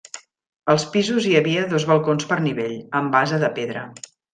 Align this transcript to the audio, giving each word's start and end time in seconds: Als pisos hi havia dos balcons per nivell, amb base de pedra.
Als 0.73 0.85
pisos 0.95 1.29
hi 1.29 1.35
havia 1.41 1.67
dos 1.75 1.87
balcons 1.93 2.29
per 2.33 2.41
nivell, 2.49 2.77
amb 3.03 3.19
base 3.21 3.45
de 3.47 3.57
pedra. 3.63 3.91